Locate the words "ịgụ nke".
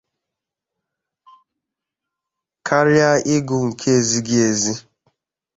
3.35-3.89